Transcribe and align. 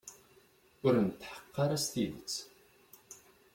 Ur 0.85 0.93
netḥeqq 1.05 1.55
ara 1.63 1.77
s 1.83 1.85
tidet. 1.91 2.33